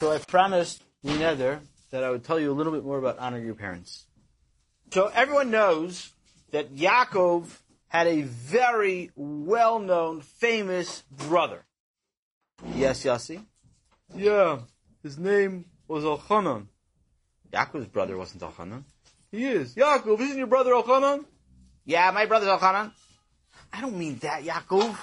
So 0.00 0.12
I 0.12 0.18
promised 0.18 0.82
Nether 1.02 1.60
that 1.90 2.04
I 2.04 2.10
would 2.10 2.22
tell 2.22 2.38
you 2.38 2.52
a 2.52 2.54
little 2.54 2.72
bit 2.72 2.84
more 2.84 2.98
about 2.98 3.18
honoring 3.18 3.46
your 3.46 3.54
parents. 3.54 4.04
So 4.92 5.06
everyone 5.06 5.50
knows 5.50 6.12
that 6.52 6.74
Yaakov 6.74 7.46
had 7.88 8.06
a 8.06 8.20
very 8.22 9.10
well-known, 9.16 10.20
famous 10.20 11.02
brother. 11.10 11.64
Yes, 12.74 13.04
Yossi? 13.04 13.40
Yeah, 14.14 14.60
his 15.02 15.16
name 15.18 15.64
was 15.88 16.04
Elchanan. 16.04 16.66
Yaakov's 17.50 17.86
brother 17.86 18.18
wasn't 18.18 18.42
Elchanan. 18.42 18.84
He 19.30 19.46
is. 19.46 19.74
Yaakov, 19.76 20.20
isn't 20.20 20.36
your 20.36 20.46
brother 20.46 20.72
Elchanan? 20.72 21.24
Yeah, 21.86 22.10
my 22.10 22.26
brother's 22.26 22.50
Elchanan. 22.50 22.92
I 23.72 23.80
don't 23.80 23.96
mean 23.96 24.18
that, 24.18 24.44
Yaakov. 24.44 24.94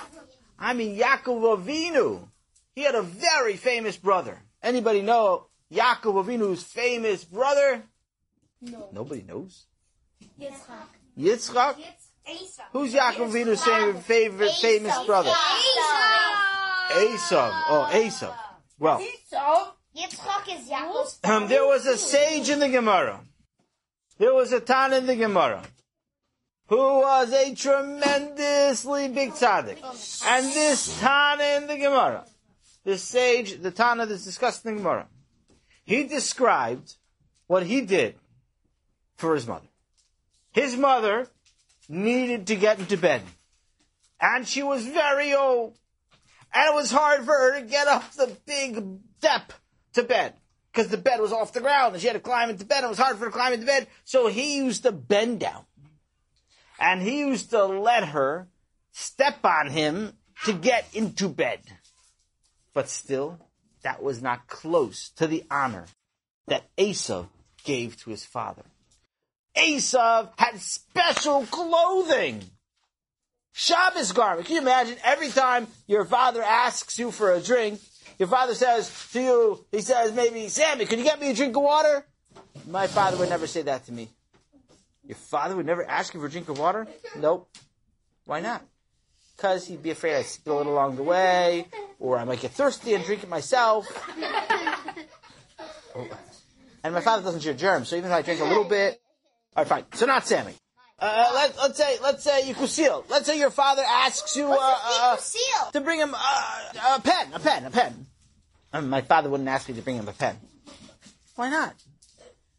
I 0.60 0.76
mean 0.76 1.00
Yaakov 1.00 1.66
Avinu. 1.66 2.28
He 2.76 2.84
had 2.84 2.94
a 2.94 3.02
very 3.02 3.58
famous 3.58 3.98
brother. 3.98 4.40
Anybody 4.64 5.02
know 5.02 5.48
Yaakov 5.72 6.26
Avinu's 6.26 6.64
famous 6.64 7.26
brother? 7.26 7.84
No. 8.62 8.88
Nobody 8.94 9.24
knows. 9.24 9.66
Yitzchak. 10.40 10.88
Yitzchak? 11.20 11.76
Esau. 12.32 12.64
Who's 12.72 12.94
Yaakov 12.94 13.32
Avinu's 13.32 13.62
favorite, 13.62 14.04
favorite 14.04 14.52
famous 14.62 14.98
brother? 15.06 15.32
Esav. 16.92 17.52
Oh, 17.68 17.90
Esav. 17.92 18.34
Well, 18.80 19.00
Yitzchak 19.00 20.60
is 20.60 20.70
Yaakov's 20.70 21.20
um, 21.24 21.48
there 21.50 21.66
was 21.66 21.86
a 21.86 21.98
sage 21.98 22.50
in 22.50 22.60
the 22.60 22.70
Gemara. 22.70 23.20
There 24.18 24.34
was 24.34 24.54
a 24.54 24.62
Tana 24.62 24.98
in 24.98 25.08
the 25.08 25.16
Gemara 25.16 25.64
who 26.68 26.78
was 26.78 27.34
a 27.34 27.54
tremendously 27.54 29.10
big 29.10 29.32
tzaddik. 29.32 29.78
And 30.26 30.46
this 30.46 31.00
Tana 31.00 31.44
in 31.58 31.68
the 31.68 31.78
Gemara, 31.78 32.26
the 32.84 32.98
sage, 32.98 33.62
the 33.62 33.72
Tana 33.72 34.06
that's 34.06 34.26
discussed 34.26 34.66
in 34.66 34.76
the 34.76 34.82
Gemara, 34.82 35.08
he 35.84 36.04
described 36.04 36.96
what 37.48 37.64
he 37.64 37.82
did 37.82 38.16
for 39.16 39.36
his 39.36 39.48
mother. 39.48 39.68
His 40.52 40.76
mother 40.76 41.28
needed 41.90 42.48
to 42.48 42.56
get 42.56 42.80
into 42.80 42.98
bed. 42.98 43.22
And 44.22 44.48
she 44.48 44.64
was 44.64 44.86
very 44.86 45.34
old. 45.34 45.78
And 46.54 46.70
it 46.70 46.76
was 46.76 46.92
hard 46.92 47.26
for 47.26 47.34
her 47.34 47.60
to 47.60 47.66
get 47.66 47.88
up 47.88 48.12
the 48.14 48.38
big 48.46 48.84
step 49.18 49.54
to 49.94 50.04
bed. 50.04 50.34
Because 50.72 50.90
the 50.90 50.98
bed 50.98 51.20
was 51.20 51.32
off 51.32 51.54
the 51.54 51.62
ground 51.62 51.94
and 51.94 52.02
she 52.02 52.08
had 52.08 52.14
to 52.14 52.20
climb 52.20 52.50
into 52.50 52.66
bed. 52.66 52.84
It 52.84 52.90
was 52.90 52.98
hard 52.98 53.18
for 53.18 53.26
her 53.26 53.32
to 53.32 53.36
climb 53.36 53.54
into 53.54 53.66
bed. 53.66 53.88
So 54.06 54.28
he 54.28 54.58
used 54.58 54.84
to 54.84 54.92
bend 54.92 55.40
down. 55.40 55.66
And 56.80 57.02
he 57.02 57.20
used 57.20 57.52
to 57.52 57.66
let 57.66 58.06
her 58.10 58.48
step 58.92 59.44
on 59.44 59.70
him 59.70 60.14
to 60.46 60.54
get 60.54 60.88
into 60.94 61.30
bed. 61.30 61.60
But 62.74 62.90
still, 62.90 63.40
that 63.84 64.02
was 64.02 64.22
not 64.22 64.48
close 64.48 65.10
to 65.18 65.28
the 65.28 65.44
honor 65.52 65.86
that 66.48 66.64
Esav 66.78 67.28
gave 67.64 67.98
to 67.98 68.10
his 68.10 68.26
father. 68.26 68.64
Esav 69.56 70.32
had 70.38 70.60
special 70.60 71.46
clothing. 71.46 72.44
Shabbos 73.52 74.12
garment. 74.12 74.48
Can 74.48 74.56
you 74.56 74.62
imagine 74.62 74.98
every 75.04 75.30
time 75.30 75.68
your 75.86 76.06
father 76.06 76.42
asks 76.42 76.98
you 76.98 77.12
for 77.12 77.32
a 77.32 77.40
drink, 77.40 77.80
your 78.18 78.28
father 78.28 78.56
says 78.56 78.92
to 79.14 79.22
you, 79.22 79.66
he 79.72 79.82
says 79.82 80.12
maybe, 80.14 80.48
Sammy, 80.48 80.86
can 80.86 80.98
you 80.98 81.06
get 81.06 81.22
me 81.22 81.30
a 81.30 81.34
drink 81.36 81.56
of 81.56 81.62
water? 81.62 82.06
My 82.68 82.88
father 82.88 83.18
would 83.18 83.30
never 83.30 83.46
say 83.46 83.62
that 83.64 83.86
to 83.86 83.92
me. 83.92 84.10
Your 85.06 85.18
father 85.18 85.56
would 85.56 85.66
never 85.66 85.88
ask 85.88 86.14
you 86.14 86.20
for 86.20 86.28
a 86.28 86.30
drink 86.30 86.50
of 86.50 86.58
water? 86.58 86.88
Nope. 87.20 87.50
Why 88.26 88.40
not? 88.40 88.64
Because 89.36 89.68
he'd 89.68 89.84
be 89.84 89.92
afraid 89.92 90.16
I'd 90.16 90.26
spill 90.26 90.62
it 90.62 90.68
along 90.68 90.96
the 90.96 91.04
way, 91.04 91.68
or 92.00 92.18
I 92.18 92.24
might 92.24 92.42
get 92.42 92.52
thirsty 92.52 92.94
and 92.94 93.04
drink 93.04 93.24
it 93.24 93.30
myself. 93.30 93.88
And 96.84 96.94
my 96.94 97.02
father 97.02 97.24
doesn't 97.24 97.42
share 97.42 97.54
germs, 97.54 97.88
so 97.88 97.96
even 97.96 98.12
if 98.12 98.16
I 98.16 98.22
drink 98.22 98.42
a 98.42 98.46
little 98.46 98.66
bit, 98.66 99.00
all 99.56 99.64
right, 99.64 99.68
fine. 99.68 99.86
So 99.94 100.06
not 100.06 100.28
Sammy. 100.28 100.54
Uh, 101.00 101.32
let, 101.34 101.58
let's 101.58 101.78
say, 101.78 101.98
let's 102.02 102.24
say 102.24 102.48
you 102.48 102.56
Kusil. 102.56 103.04
Let's 103.10 103.26
say 103.26 103.38
your 103.38 103.50
father 103.50 103.84
asks 103.86 104.36
you, 104.36 104.48
uh, 104.48 104.58
uh, 104.60 105.18
to 105.72 105.82
bring 105.82 106.00
him 106.00 106.14
uh, 106.16 106.96
a 106.96 107.02
pen, 107.02 107.34
a 107.34 107.40
pen, 107.40 107.66
a 107.66 107.70
pen. 107.70 108.06
Um, 108.72 108.90
my 108.90 109.02
father 109.02 109.30
wouldn't 109.30 109.50
ask 109.50 109.70
me 109.70 109.76
to 109.76 109.82
bring 109.82 109.98
him 109.98 110.08
a 110.08 110.14
pen. 110.14 110.38
Why 111.36 111.50
not? 111.50 111.76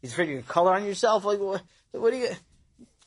He's 0.01 0.13
afraid 0.13 0.29
you 0.29 0.37
could 0.37 0.47
color 0.47 0.73
on 0.73 0.85
yourself. 0.85 1.25
Like, 1.25 1.39
what, 1.39 1.61
what 1.91 2.11
do 2.11 2.17
you? 2.17 2.29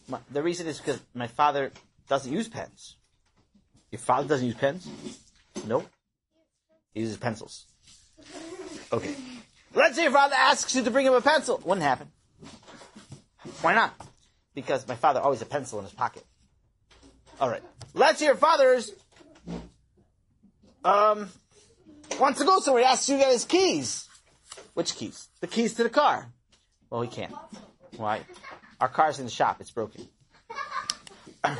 My, 0.09 0.19
the 0.31 0.43
reason 0.43 0.67
is 0.67 0.79
because 0.79 1.01
my 1.15 1.27
father 1.27 1.73
doesn't 2.09 2.33
use 2.33 2.49
pens. 2.49 2.97
Your 3.91 4.01
father 4.01 4.29
doesn't 4.29 4.47
use 4.47 4.57
pens? 4.57 4.89
No. 5.67 5.85
He 6.95 7.01
uses 7.01 7.17
pencils. 7.17 7.67
Okay. 8.93 9.15
Let's 9.75 9.97
say 9.97 10.03
your 10.03 10.13
father 10.13 10.35
asks 10.37 10.75
you 10.75 10.83
to 10.83 10.91
bring 10.91 11.07
him 11.07 11.15
a 11.15 11.21
pencil. 11.21 11.61
Wouldn't 11.65 11.85
happen. 11.85 12.09
Why 13.61 13.75
not? 13.75 13.95
Because 14.55 14.87
my 14.89 14.95
father 14.95 15.21
always 15.21 15.41
had 15.41 15.49
a 15.49 15.51
pencil 15.51 15.79
in 15.79 15.85
his 15.85 15.95
pocket. 15.95 16.25
All 17.41 17.49
right. 17.49 17.63
Let's 17.95 18.19
say 18.19 18.27
your 18.27 18.35
father's 18.35 18.91
um 20.85 21.29
wants 22.19 22.41
to 22.41 22.45
go 22.45 22.61
somewhere. 22.61 22.83
He 22.83 22.89
asks 22.89 23.09
you 23.09 23.17
to 23.17 23.23
get 23.23 23.33
his 23.33 23.45
keys. 23.45 24.09
Which 24.75 24.95
keys? 24.95 25.29
The 25.41 25.47
keys 25.47 25.75
to 25.75 25.83
the 25.83 25.91
car. 25.91 26.33
Well, 26.91 27.03
he 27.03 27.09
can't. 27.09 27.35
Why? 27.97 28.23
Our 28.81 28.89
car's 28.89 29.19
in 29.19 29.25
the 29.25 29.31
shop. 29.31 29.61
It's 29.61 29.71
broken. 29.71 30.09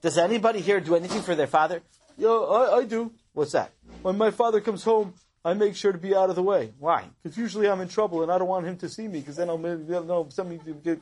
Does 0.00 0.16
anybody 0.18 0.60
here 0.60 0.80
do 0.80 0.94
anything 0.94 1.22
for 1.22 1.34
their 1.34 1.48
father? 1.48 1.82
Yeah, 2.18 2.30
I, 2.30 2.78
I 2.78 2.84
do. 2.84 3.12
What's 3.32 3.52
that? 3.52 3.72
When 4.02 4.18
my 4.18 4.32
father 4.32 4.60
comes 4.60 4.82
home, 4.82 5.14
I 5.44 5.54
make 5.54 5.76
sure 5.76 5.92
to 5.92 5.98
be 5.98 6.14
out 6.14 6.30
of 6.30 6.36
the 6.36 6.42
way. 6.42 6.72
Why? 6.78 7.04
Because 7.22 7.38
usually 7.38 7.68
I'm 7.68 7.80
in 7.80 7.88
trouble 7.88 8.22
and 8.22 8.30
I 8.30 8.38
don't 8.38 8.48
want 8.48 8.66
him 8.66 8.76
to 8.78 8.88
see 8.88 9.06
me 9.06 9.20
because 9.20 9.36
then 9.36 9.48
I'll 9.48 9.56
maybe 9.56 9.84
no 9.88 10.26
somebody 10.30 10.60
to 10.64 10.74
get. 10.74 11.00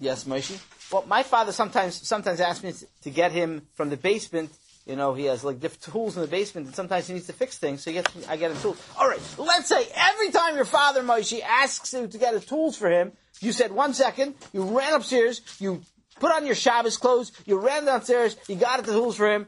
Yes, 0.00 0.24
Moshe. 0.24 0.60
Well, 0.92 1.04
my 1.06 1.22
father 1.22 1.52
sometimes 1.52 2.06
sometimes 2.06 2.40
asks 2.40 2.64
me 2.64 2.72
to 3.02 3.10
get 3.10 3.32
him 3.32 3.62
from 3.74 3.90
the 3.90 3.96
basement. 3.96 4.50
You 4.86 4.96
know, 4.96 5.14
he 5.14 5.26
has 5.26 5.44
like 5.44 5.60
different 5.60 5.82
tools 5.82 6.16
in 6.16 6.22
the 6.22 6.28
basement, 6.28 6.66
and 6.66 6.74
sometimes 6.74 7.06
he 7.06 7.14
needs 7.14 7.26
to 7.26 7.32
fix 7.32 7.58
things. 7.58 7.82
So 7.82 7.90
he 7.90 7.94
gets, 7.94 8.28
I 8.28 8.36
get 8.36 8.50
him 8.50 8.58
tools. 8.58 8.82
All 8.98 9.08
right, 9.08 9.20
let's 9.38 9.68
say 9.68 9.86
every 9.94 10.30
time 10.30 10.56
your 10.56 10.64
father 10.64 11.02
Moshe 11.02 11.40
asks 11.42 11.92
you 11.92 12.08
to 12.08 12.18
get 12.18 12.34
his 12.34 12.46
tools 12.46 12.76
for 12.76 12.90
him, 12.90 13.12
you 13.40 13.52
said 13.52 13.70
one 13.70 13.94
second, 13.94 14.34
you 14.52 14.62
ran 14.76 14.94
upstairs, 14.94 15.42
you 15.60 15.82
put 16.18 16.32
on 16.32 16.46
your 16.46 16.54
Shabbos 16.54 16.96
clothes, 16.96 17.32
you 17.44 17.58
ran 17.58 17.84
downstairs, 17.84 18.36
you 18.48 18.56
got 18.56 18.82
the 18.84 18.92
tools 18.92 19.16
for 19.16 19.30
him. 19.30 19.46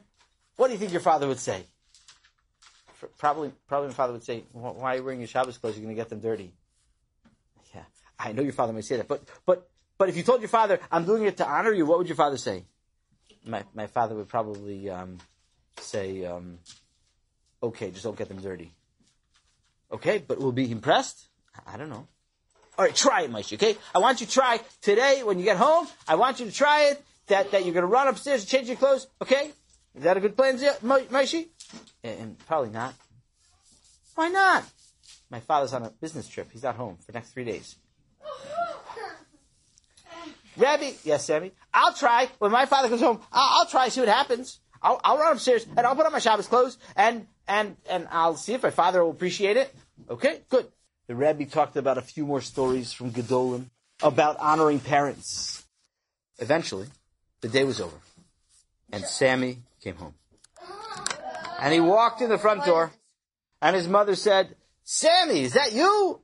What 0.60 0.66
do 0.66 0.74
you 0.74 0.78
think 0.78 0.92
your 0.92 1.00
father 1.00 1.26
would 1.26 1.38
say? 1.38 1.64
Probably, 3.16 3.50
probably 3.66 3.88
my 3.88 3.94
father 3.94 4.12
would 4.12 4.24
say, 4.24 4.44
"Why 4.52 4.92
are 4.92 4.96
you 4.96 5.02
wearing 5.02 5.20
your 5.20 5.26
Shabbos 5.26 5.56
clothes? 5.56 5.76
You're 5.76 5.84
going 5.84 5.96
to 5.96 5.98
get 5.98 6.10
them 6.10 6.20
dirty." 6.20 6.52
Yeah, 7.74 7.84
I 8.18 8.32
know 8.32 8.42
your 8.42 8.52
father 8.52 8.74
might 8.74 8.84
say 8.84 8.98
that, 8.98 9.08
but 9.08 9.22
but 9.46 9.70
but 9.96 10.10
if 10.10 10.18
you 10.18 10.22
told 10.22 10.42
your 10.42 10.50
father, 10.50 10.78
"I'm 10.92 11.06
doing 11.06 11.24
it 11.24 11.38
to 11.38 11.48
honor 11.48 11.72
you," 11.72 11.86
what 11.86 11.96
would 11.96 12.08
your 12.08 12.16
father 12.16 12.36
say? 12.36 12.64
My 13.46 13.64
my 13.72 13.86
father 13.86 14.14
would 14.16 14.28
probably 14.28 14.90
um, 14.90 15.16
say, 15.78 16.26
um, 16.26 16.58
"Okay, 17.62 17.90
just 17.90 18.04
don't 18.04 18.18
get 18.18 18.28
them 18.28 18.42
dirty." 18.42 18.74
Okay, 19.90 20.18
but 20.18 20.38
we'll 20.38 20.52
be 20.52 20.70
impressed? 20.70 21.24
I 21.66 21.78
don't 21.78 21.88
know. 21.88 22.06
All 22.76 22.84
right, 22.84 22.94
try 22.94 23.22
it, 23.22 23.32
Moshe. 23.32 23.54
Okay, 23.54 23.78
I 23.94 23.98
want 23.98 24.20
you 24.20 24.26
to 24.26 24.32
try 24.32 24.60
today 24.82 25.22
when 25.22 25.38
you 25.38 25.44
get 25.46 25.56
home. 25.56 25.88
I 26.06 26.16
want 26.16 26.38
you 26.38 26.44
to 26.44 26.52
try 26.52 26.90
it. 26.90 27.02
That 27.28 27.52
that 27.52 27.64
you're 27.64 27.72
going 27.72 27.88
to 27.88 27.94
run 27.98 28.08
upstairs 28.08 28.42
and 28.42 28.50
change 28.50 28.68
your 28.68 28.76
clothes. 28.76 29.06
Okay, 29.22 29.52
is 29.96 30.04
that 30.04 30.16
a 30.16 30.20
good 30.20 30.36
plan, 30.36 30.58
Moshe? 30.58 31.48
And, 32.02 32.20
and 32.20 32.38
probably 32.46 32.70
not. 32.70 32.94
Why 34.14 34.28
not? 34.28 34.64
My 35.30 35.40
father's 35.40 35.72
on 35.72 35.82
a 35.82 35.90
business 35.90 36.28
trip. 36.28 36.50
He's 36.52 36.62
not 36.62 36.76
home 36.76 36.96
for 36.96 37.12
the 37.12 37.18
next 37.18 37.32
three 37.32 37.44
days. 37.44 37.76
Rabbi, 40.56 40.92
yes, 41.04 41.24
Sammy. 41.24 41.52
I'll 41.72 41.94
try. 41.94 42.28
When 42.38 42.50
my 42.50 42.66
father 42.66 42.88
comes 42.88 43.00
home, 43.00 43.20
I'll, 43.32 43.60
I'll 43.60 43.66
try, 43.66 43.88
see 43.88 44.00
what 44.00 44.08
happens. 44.08 44.60
I'll, 44.82 45.00
I'll 45.04 45.18
run 45.18 45.32
upstairs 45.32 45.66
and 45.76 45.86
I'll 45.86 45.94
put 45.94 46.06
on 46.06 46.12
my 46.12 46.18
Shabbos 46.18 46.48
clothes 46.48 46.78
and, 46.96 47.26
and, 47.46 47.76
and 47.88 48.08
I'll 48.10 48.36
see 48.36 48.54
if 48.54 48.62
my 48.62 48.70
father 48.70 49.04
will 49.04 49.10
appreciate 49.10 49.56
it. 49.56 49.74
Okay, 50.08 50.40
good. 50.48 50.66
The 51.06 51.14
Rabbi 51.14 51.44
talked 51.44 51.76
about 51.76 51.98
a 51.98 52.02
few 52.02 52.24
more 52.24 52.40
stories 52.40 52.92
from 52.92 53.10
Gedolim 53.10 53.66
about 54.02 54.38
honoring 54.38 54.80
parents. 54.80 55.64
Eventually, 56.38 56.86
the 57.42 57.48
day 57.48 57.64
was 57.64 57.80
over 57.80 57.96
and 58.92 59.04
Sammy 59.04 59.58
came 59.82 59.96
home. 59.96 60.14
And 61.60 61.72
he 61.72 61.80
walked 61.80 62.22
in 62.22 62.30
the 62.30 62.38
front 62.38 62.64
door 62.64 62.92
and 63.60 63.76
his 63.76 63.88
mother 63.88 64.14
said, 64.14 64.56
Sammy, 64.84 65.42
is 65.42 65.54
that 65.54 65.72
you? 65.72 66.20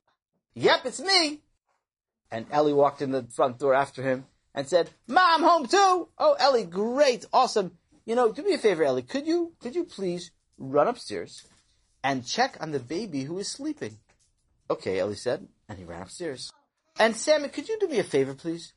Yep, 0.55 0.85
it's 0.85 0.99
me. 0.99 1.41
And 2.31 2.47
Ellie 2.51 2.73
walked 2.73 3.01
in 3.01 3.11
the 3.11 3.27
front 3.35 3.59
door 3.59 3.73
after 3.73 4.01
him 4.01 4.25
and 4.53 4.67
said, 4.67 4.89
Mom, 5.07 5.43
home 5.43 5.67
too. 5.67 6.09
Oh, 6.17 6.35
Ellie, 6.39 6.65
great, 6.65 7.25
awesome. 7.31 7.77
You 8.05 8.15
know, 8.15 8.31
do 8.31 8.43
me 8.43 8.53
a 8.53 8.57
favor, 8.57 8.83
Ellie. 8.83 9.03
Could 9.03 9.27
you, 9.27 9.53
could 9.59 9.75
you 9.75 9.83
please 9.83 10.31
run 10.57 10.87
upstairs 10.87 11.45
and 12.03 12.25
check 12.25 12.57
on 12.59 12.71
the 12.71 12.79
baby 12.79 13.23
who 13.23 13.37
is 13.37 13.47
sleeping? 13.47 13.99
Okay, 14.69 14.99
Ellie 14.99 15.15
said, 15.15 15.47
and 15.69 15.77
he 15.77 15.85
ran 15.85 16.01
upstairs. 16.01 16.51
And 16.99 17.15
Sammy, 17.15 17.49
could 17.49 17.69
you 17.69 17.77
do 17.79 17.87
me 17.87 17.99
a 17.99 18.03
favor, 18.03 18.33
please? 18.33 18.73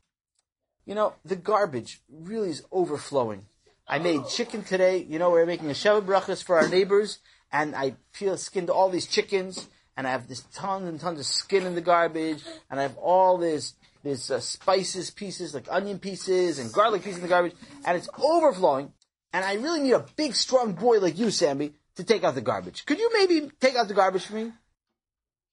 You 0.85 0.95
know, 0.95 1.13
the 1.25 1.35
garbage 1.35 2.01
really 2.09 2.49
is 2.49 2.63
overflowing. 2.71 3.45
I 3.91 3.99
made 3.99 4.25
chicken 4.29 4.63
today. 4.63 5.05
You 5.07 5.19
know, 5.19 5.31
we're 5.31 5.45
making 5.45 5.69
a 5.69 5.73
Shabbat 5.73 6.03
brachas 6.03 6.41
for 6.41 6.57
our 6.57 6.69
neighbors, 6.69 7.19
and 7.51 7.75
I 7.75 7.97
peel 8.13 8.37
skinned 8.37 8.69
all 8.69 8.89
these 8.89 9.05
chickens, 9.05 9.67
and 9.97 10.07
I 10.07 10.11
have 10.11 10.29
this 10.29 10.45
tons 10.53 10.87
and 10.87 10.97
tons 10.97 11.19
of 11.19 11.25
skin 11.25 11.65
in 11.65 11.75
the 11.75 11.81
garbage, 11.81 12.41
and 12.69 12.79
I 12.79 12.83
have 12.83 12.95
all 12.97 13.37
this 13.37 13.73
this 14.01 14.31
uh, 14.31 14.39
spices 14.39 15.11
pieces 15.11 15.53
like 15.53 15.67
onion 15.69 15.99
pieces 15.99 16.57
and 16.57 16.71
garlic 16.71 17.03
pieces 17.03 17.17
in 17.17 17.23
the 17.23 17.27
garbage, 17.27 17.53
and 17.85 17.97
it's 17.97 18.09
overflowing. 18.17 18.93
And 19.33 19.43
I 19.43 19.55
really 19.55 19.81
need 19.81 19.91
a 19.91 20.05
big, 20.15 20.35
strong 20.35 20.73
boy 20.73 20.99
like 20.99 21.17
you, 21.17 21.29
Sammy, 21.29 21.73
to 21.95 22.03
take 22.05 22.23
out 22.23 22.35
the 22.35 22.41
garbage. 22.41 22.85
Could 22.85 22.97
you 22.97 23.09
maybe 23.13 23.51
take 23.59 23.75
out 23.75 23.89
the 23.89 23.93
garbage 23.93 24.25
for 24.25 24.35
me? 24.35 24.53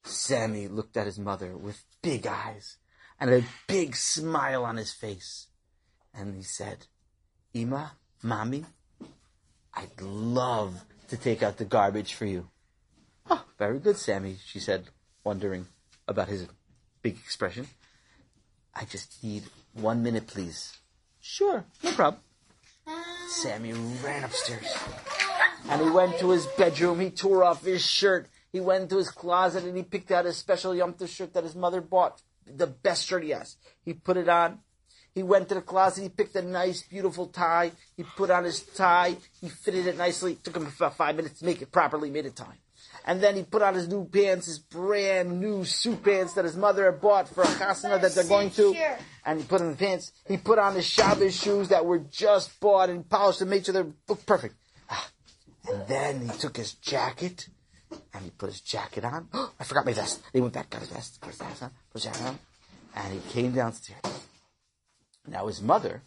Sammy 0.05 0.69
looked 0.69 0.97
at 0.97 1.07
his 1.07 1.19
mother 1.19 1.57
with 1.57 1.85
big 2.03 2.27
eyes 2.27 2.77
and 3.21 3.31
a 3.31 3.45
big 3.67 3.97
smile 3.97 4.65
on 4.65 4.77
his 4.77 4.93
face. 4.93 5.49
And 6.15 6.35
he 6.35 6.43
said, 6.43 6.87
Ima, 7.53 7.93
Mommy, 8.23 8.65
I'd 9.75 10.01
love 10.01 10.85
to 11.09 11.17
take 11.17 11.43
out 11.43 11.57
the 11.57 11.65
garbage 11.65 12.15
for 12.15 12.27
you. 12.27 12.49
Oh, 13.31 13.45
very 13.59 13.79
good, 13.79 13.97
Sammy, 13.97 14.37
she 14.45 14.59
said, 14.59 14.85
wondering 15.25 15.67
about 16.07 16.29
his 16.29 16.47
big 17.03 17.17
expression. 17.17 17.67
I 18.75 18.85
just 18.85 19.23
need 19.23 19.45
one 19.73 20.03
minute, 20.03 20.27
please. 20.27 20.79
Sure, 21.21 21.65
no 21.83 21.93
problem. 21.93 22.23
Sammy 23.29 23.73
ran 24.05 24.25
upstairs. 24.25 24.77
And 25.69 25.83
he 25.83 25.91
went 25.91 26.19
to 26.19 26.31
his 26.31 26.47
bedroom, 26.47 27.01
he 27.01 27.11
tore 27.11 27.45
off 27.45 27.65
his 27.65 27.85
shirt, 27.85 28.29
he 28.53 28.61
went 28.61 28.91
to 28.91 28.97
his 28.97 29.11
closet 29.11 29.65
and 29.65 29.77
he 29.77 29.83
picked 29.83 30.11
out 30.11 30.25
his 30.25 30.37
special 30.37 30.75
Yom 30.75 30.95
Tov 30.95 31.09
shirt 31.09 31.35
that 31.35 31.45
his 31.45 31.55
mother 31.55 31.81
bought. 31.81 32.23
The 32.47 32.67
best 32.67 33.07
shirt 33.07 33.25
he 33.25 33.31
has. 33.31 33.57
He 33.85 33.93
put 33.93 34.17
it 34.17 34.29
on. 34.29 34.61
He 35.19 35.25
went 35.25 35.49
to 35.49 35.57
the 35.57 35.63
closet, 35.63 36.03
he 36.03 36.09
picked 36.11 36.37
a 36.37 36.43
nice, 36.43 36.85
beautiful 36.85 37.27
tie, 37.27 37.73
he 37.97 38.05
put 38.05 38.31
on 38.31 38.45
his 38.45 38.61
tie, 38.61 39.17
he 39.41 39.49
fitted 39.49 39.89
it 39.89 39.99
nicely, 39.99 40.35
it 40.35 40.45
took 40.45 40.55
him 40.55 40.65
about 40.65 40.97
five 40.97 41.17
minutes 41.17 41.41
to 41.41 41.45
make 41.45 41.61
it 41.61 41.73
properly, 41.73 42.09
made 42.09 42.25
it 42.25 42.37
time. 42.37 42.55
And 43.05 43.21
then 43.21 43.35
he 43.35 43.43
put 43.43 43.61
on 43.61 43.75
his 43.75 43.89
new 43.89 44.05
pants, 44.05 44.47
his 44.47 44.61
brand 44.61 45.41
new 45.41 45.65
suit 45.65 46.05
pants 46.05 46.35
that 46.35 46.45
his 46.45 46.55
mother 46.55 46.85
had 46.85 47.01
bought 47.01 47.29
for 47.29 47.43
a 47.43 47.47
chasana 47.47 48.01
that 48.01 48.15
they're 48.15 48.29
going 48.29 48.51
to. 48.51 48.77
And 49.27 49.41
he 49.41 49.45
put 49.45 49.61
on 49.61 49.73
the 49.73 49.77
pants. 49.77 50.13
He 50.29 50.37
put 50.37 50.61
on 50.61 50.77
his 50.77 50.87
Shabbos 50.87 51.35
shoes 51.35 51.71
that 51.71 51.85
were 51.85 51.99
just 51.99 52.61
bought 52.61 52.89
and 52.89 53.09
polished 53.11 53.41
and 53.41 53.51
made 53.51 53.67
sure 53.67 53.75
they 53.75 53.91
looked 54.09 54.25
perfect. 54.25 54.55
Ah. 54.89 55.11
And 55.69 55.89
then 55.89 56.29
he 56.29 56.39
took 56.39 56.57
his 56.57 56.75
jacket 56.75 57.49
and 58.15 58.23
he 58.23 58.31
put 58.31 58.51
his 58.51 58.61
jacket 58.61 59.05
on. 59.05 59.27
I 59.59 59.65
forgot 59.65 59.85
my 59.85 59.95
vest. 59.95 60.21
He 60.33 60.41
went 60.41 60.53
back, 60.53 60.71
got 60.71 60.83
his 60.83 60.91
vest, 60.91 61.21
put 61.21 61.31
his 61.31 61.39
vest 61.39 61.65
on, 61.65 61.71
put 61.93 62.03
his 62.03 62.13
jacket 62.13 62.25
on, 62.25 62.39
and 62.95 63.15
he 63.15 63.21
came 63.33 63.51
downstairs. 63.51 64.18
Now 65.31 65.47
his 65.47 65.61
mother 65.61 66.03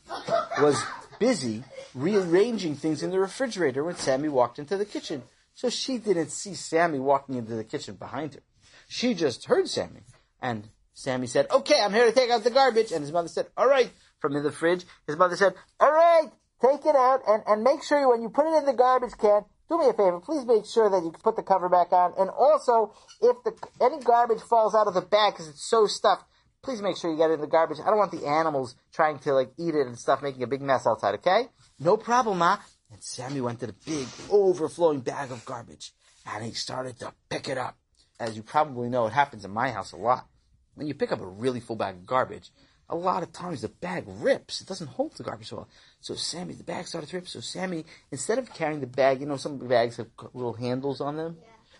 was 0.59 0.81
busy 1.19 1.63
rearranging 1.93 2.75
things 2.75 3.03
in 3.03 3.11
the 3.11 3.19
refrigerator 3.19 3.83
when 3.83 3.95
Sammy 3.95 4.29
walked 4.29 4.59
into 4.59 4.77
the 4.77 4.85
kitchen. 4.85 5.23
So 5.53 5.69
she 5.69 5.97
didn't 5.97 6.31
see 6.31 6.53
Sammy 6.55 6.99
walking 6.99 7.35
into 7.35 7.55
the 7.55 7.63
kitchen 7.63 7.95
behind 7.95 8.33
her. 8.33 8.41
She 8.87 9.13
just 9.13 9.45
heard 9.45 9.67
Sammy. 9.69 10.01
And 10.41 10.69
Sammy 10.93 11.27
said, 11.27 11.47
okay, 11.51 11.81
I'm 11.81 11.93
here 11.93 12.05
to 12.05 12.11
take 12.11 12.29
out 12.29 12.43
the 12.43 12.49
garbage. 12.49 12.91
And 12.91 13.01
his 13.01 13.11
mother 13.11 13.27
said, 13.27 13.47
all 13.55 13.67
right. 13.67 13.91
From 14.19 14.35
in 14.35 14.43
the 14.43 14.51
fridge, 14.51 14.85
his 15.07 15.17
mother 15.17 15.35
said, 15.35 15.55
all 15.79 15.91
right, 15.91 16.29
take 16.61 16.85
it 16.85 16.95
out 16.95 17.21
and, 17.27 17.41
and 17.47 17.63
make 17.63 17.83
sure 17.83 18.07
when 18.07 18.21
you 18.21 18.29
put 18.29 18.45
it 18.45 18.55
in 18.59 18.65
the 18.65 18.73
garbage 18.73 19.13
can, 19.19 19.41
do 19.67 19.79
me 19.79 19.89
a 19.89 19.93
favor, 19.93 20.19
please 20.19 20.45
make 20.45 20.65
sure 20.65 20.89
that 20.89 21.01
you 21.03 21.11
put 21.23 21.35
the 21.35 21.41
cover 21.41 21.69
back 21.69 21.91
on. 21.91 22.13
And 22.19 22.29
also, 22.29 22.93
if 23.19 23.37
the, 23.43 23.53
any 23.81 23.99
garbage 23.99 24.41
falls 24.41 24.75
out 24.75 24.85
of 24.85 24.93
the 24.93 25.01
bag 25.01 25.33
because 25.33 25.47
it's 25.47 25.67
so 25.67 25.87
stuffed, 25.87 26.25
please 26.63 26.81
make 26.81 26.97
sure 26.97 27.11
you 27.11 27.17
get 27.17 27.31
it 27.31 27.35
in 27.35 27.41
the 27.41 27.47
garbage. 27.47 27.79
I 27.79 27.89
don't 27.89 27.97
want 27.97 28.11
the 28.11 28.27
animals 28.27 28.75
trying 28.93 29.19
to 29.19 29.33
like 29.33 29.51
eat 29.57 29.75
it 29.75 29.87
and 29.87 29.97
stuff, 29.97 30.21
making 30.21 30.43
a 30.43 30.47
big 30.47 30.61
mess 30.61 30.85
outside, 30.85 31.15
okay? 31.15 31.47
No 31.79 31.97
problem, 31.97 32.39
Ma. 32.39 32.57
And 32.91 33.01
Sammy 33.01 33.41
went 33.41 33.59
to 33.61 33.67
the 33.67 33.75
big 33.85 34.07
overflowing 34.29 34.99
bag 34.99 35.31
of 35.31 35.45
garbage 35.45 35.93
and 36.25 36.43
he 36.43 36.51
started 36.51 36.99
to 36.99 37.13
pick 37.29 37.47
it 37.49 37.57
up. 37.57 37.77
As 38.19 38.35
you 38.35 38.43
probably 38.43 38.89
know, 38.89 39.07
it 39.07 39.13
happens 39.13 39.45
in 39.45 39.51
my 39.51 39.71
house 39.71 39.93
a 39.93 39.97
lot. 39.97 40.27
When 40.75 40.87
you 40.87 40.93
pick 40.93 41.11
up 41.11 41.21
a 41.21 41.25
really 41.25 41.59
full 41.59 41.75
bag 41.75 41.95
of 41.95 42.05
garbage, 42.05 42.51
a 42.89 42.95
lot 42.95 43.23
of 43.23 43.31
times 43.31 43.61
the 43.61 43.69
bag 43.69 44.03
rips. 44.05 44.61
It 44.61 44.67
doesn't 44.67 44.87
hold 44.87 45.15
the 45.15 45.23
garbage 45.23 45.51
well. 45.51 45.67
So 46.01 46.13
Sammy, 46.15 46.53
the 46.53 46.63
bag 46.63 46.87
started 46.87 47.09
to 47.09 47.17
rip. 47.17 47.27
So 47.27 47.39
Sammy, 47.39 47.85
instead 48.11 48.37
of 48.37 48.53
carrying 48.53 48.81
the 48.81 48.87
bag, 48.87 49.21
you 49.21 49.25
know, 49.25 49.37
some 49.37 49.57
bags 49.57 49.97
have 49.97 50.07
little 50.33 50.53
handles 50.53 51.01
on 51.01 51.15
them, 51.17 51.37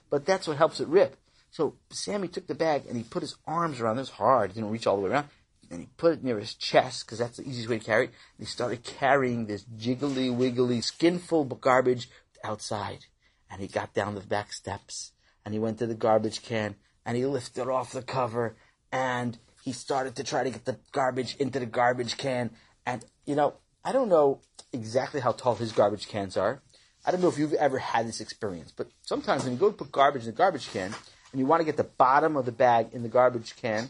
but 0.09 0.25
that's 0.25 0.47
what 0.47 0.57
helps 0.57 0.79
it 0.79 0.87
rip. 0.87 1.17
So 1.51 1.75
Sammy 1.89 2.30
took 2.30 2.48
the 2.48 2.56
bag 2.56 2.83
and 2.88 2.98
he 2.98 3.03
put 3.03 3.21
his 3.21 3.36
arms 3.45 3.80
around 3.80 3.98
it. 3.98 4.01
Was 4.01 4.09
hard. 4.12 4.51
He 4.51 4.56
didn't 4.56 4.71
reach 4.71 4.88
all 4.88 4.95
the 4.95 5.03
way 5.03 5.09
around. 5.09 5.27
And 5.69 5.81
he 5.81 5.89
put 5.98 6.13
it 6.13 6.24
near 6.24 6.39
his 6.39 6.53
chest 6.53 7.06
because 7.06 7.19
that's 7.19 7.38
the 7.38 7.48
easiest 7.48 7.69
way 7.69 7.80
to 7.80 7.86
carry 7.86 8.06
it. 8.06 8.13
And 8.38 8.45
he 8.48 8.51
started 8.51 8.83
carrying 8.83 9.45
this 9.45 9.63
jiggly 9.77 10.33
wiggly 10.33 10.81
skinful 10.81 11.45
garbage 11.45 12.09
outside. 12.44 13.06
And 13.50 13.62
he 13.62 13.68
got 13.68 13.94
down 13.94 14.15
the 14.15 14.21
back 14.21 14.53
steps 14.53 15.12
and 15.44 15.53
he 15.53 15.59
went 15.59 15.77
to 15.80 15.88
the 15.88 15.94
garbage 15.94 16.42
can 16.42 16.75
and 17.06 17.18
he 17.18 17.25
lifted 17.25 17.68
off 17.68 17.92
the 17.92 18.01
cover 18.01 18.56
and 18.92 19.38
he 19.63 19.74
started 19.74 20.15
to 20.15 20.24
try 20.24 20.44
to 20.44 20.50
get 20.50 20.65
the 20.65 20.80
garbage 20.94 21.36
into 21.36 21.59
the 21.59 21.65
garbage 21.65 22.18
can. 22.18 22.51
And, 22.86 23.03
you 23.25 23.36
know, 23.36 23.56
I 23.83 23.92
don't 23.92 24.09
know 24.09 24.39
exactly 24.71 25.19
how 25.19 25.33
tall 25.33 25.56
his 25.56 25.74
garbage 25.74 26.07
cans 26.07 26.38
are. 26.38 26.62
I 27.06 27.12
don't 27.12 27.21
know 27.21 27.30
if 27.30 27.38
you've 27.38 27.53
ever 27.53 27.80
had 27.80 28.07
this 28.07 28.21
experience, 28.21 28.71
but 28.75 28.88
sometimes 29.01 29.44
when 29.44 29.53
you 29.53 29.59
go 29.59 29.71
to 29.71 29.77
put 29.77 29.92
garbage 29.92 30.21
in 30.21 30.27
the 30.27 30.31
garbage 30.33 30.71
can 30.71 30.95
and 31.31 31.39
you 31.39 31.45
want 31.45 31.61
to 31.61 31.65
get 31.65 31.77
the 31.77 31.83
bottom 31.83 32.35
of 32.35 32.45
the 32.45 32.51
bag 32.51 32.87
in 32.93 33.03
the 33.03 33.09
garbage 33.09 33.55
can 33.55 33.89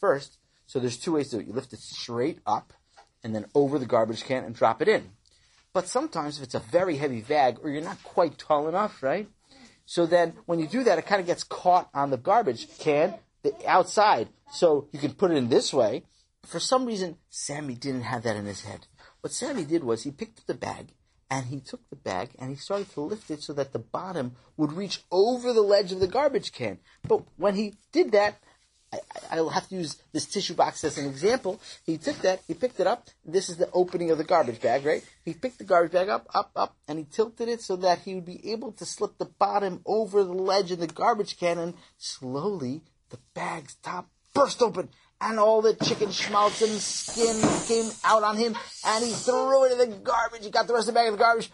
first, 0.00 0.38
so 0.66 0.78
there's 0.78 0.96
two 0.96 1.12
ways 1.12 1.30
to 1.30 1.36
do 1.36 1.40
it. 1.42 1.46
You 1.46 1.52
lift 1.52 1.72
it 1.72 1.80
straight 1.80 2.38
up 2.46 2.72
and 3.22 3.34
then 3.34 3.46
over 3.54 3.78
the 3.78 3.86
garbage 3.86 4.24
can 4.24 4.44
and 4.44 4.54
drop 4.54 4.82
it 4.82 4.88
in. 4.88 5.10
But 5.72 5.88
sometimes 5.88 6.38
if 6.38 6.44
it's 6.44 6.54
a 6.54 6.60
very 6.60 6.96
heavy 6.96 7.20
bag 7.20 7.58
or 7.62 7.70
you're 7.70 7.82
not 7.82 8.02
quite 8.02 8.38
tall 8.38 8.68
enough, 8.68 9.02
right? 9.02 9.28
So 9.86 10.06
then 10.06 10.34
when 10.46 10.58
you 10.58 10.66
do 10.66 10.84
that, 10.84 10.98
it 10.98 11.06
kind 11.06 11.20
of 11.20 11.26
gets 11.26 11.44
caught 11.44 11.88
on 11.94 12.10
the 12.10 12.16
garbage 12.16 12.66
can, 12.78 13.14
the 13.42 13.54
outside. 13.66 14.28
So 14.50 14.88
you 14.92 14.98
can 14.98 15.14
put 15.14 15.30
it 15.30 15.36
in 15.36 15.48
this 15.48 15.72
way. 15.72 16.04
For 16.44 16.60
some 16.60 16.86
reason, 16.86 17.16
Sammy 17.30 17.74
didn't 17.74 18.02
have 18.02 18.22
that 18.24 18.36
in 18.36 18.46
his 18.46 18.62
head. 18.62 18.86
What 19.20 19.32
Sammy 19.32 19.64
did 19.64 19.84
was 19.84 20.02
he 20.02 20.10
picked 20.10 20.40
up 20.40 20.46
the 20.46 20.54
bag 20.54 20.92
and 21.32 21.46
he 21.46 21.60
took 21.60 21.80
the 21.88 21.96
bag 21.96 22.28
and 22.38 22.50
he 22.50 22.56
started 22.56 22.90
to 22.92 23.00
lift 23.00 23.30
it 23.30 23.42
so 23.42 23.54
that 23.54 23.72
the 23.72 23.78
bottom 23.78 24.36
would 24.58 24.74
reach 24.74 25.00
over 25.10 25.54
the 25.54 25.62
ledge 25.62 25.90
of 25.90 25.98
the 25.98 26.06
garbage 26.06 26.52
can. 26.52 26.78
But 27.08 27.22
when 27.38 27.54
he 27.54 27.72
did 27.90 28.12
that, 28.12 28.36
I, 28.92 28.98
I'll 29.30 29.48
have 29.48 29.66
to 29.68 29.76
use 29.76 29.96
this 30.12 30.26
tissue 30.26 30.52
box 30.52 30.84
as 30.84 30.98
an 30.98 31.06
example. 31.06 31.58
He 31.86 31.96
took 31.96 32.16
that, 32.18 32.42
he 32.46 32.52
picked 32.52 32.80
it 32.80 32.86
up. 32.86 33.08
This 33.24 33.48
is 33.48 33.56
the 33.56 33.70
opening 33.72 34.10
of 34.10 34.18
the 34.18 34.24
garbage 34.24 34.60
bag, 34.60 34.84
right? 34.84 35.02
He 35.24 35.32
picked 35.32 35.56
the 35.56 35.64
garbage 35.64 35.92
bag 35.92 36.10
up, 36.10 36.26
up, 36.34 36.50
up, 36.54 36.76
and 36.86 36.98
he 36.98 37.06
tilted 37.10 37.48
it 37.48 37.62
so 37.62 37.76
that 37.76 38.00
he 38.00 38.14
would 38.14 38.26
be 38.26 38.52
able 38.52 38.72
to 38.72 38.84
slip 38.84 39.16
the 39.16 39.24
bottom 39.24 39.80
over 39.86 40.24
the 40.24 40.34
ledge 40.34 40.70
of 40.70 40.80
the 40.80 40.86
garbage 40.86 41.38
can 41.38 41.56
and 41.56 41.72
slowly 41.96 42.82
the 43.08 43.18
bag's 43.32 43.76
top 43.76 44.10
burst 44.34 44.60
open 44.60 44.90
and 45.22 45.38
all 45.38 45.62
the 45.62 45.74
chicken 45.74 46.10
schmaltz 46.10 46.62
and 46.62 46.80
skin 46.80 47.40
came 47.66 47.90
out 48.04 48.22
on 48.22 48.36
him 48.36 48.56
and 48.86 49.04
he 49.04 49.12
threw 49.12 49.64
it 49.64 49.72
in 49.72 49.78
the 49.78 49.96
garbage. 49.98 50.44
He 50.44 50.50
got 50.50 50.66
the 50.66 50.74
rest 50.74 50.88
of 50.88 50.94
the 50.94 50.98
bag 50.98 51.06
in 51.06 51.12
the 51.12 51.18
garbage. 51.18 51.50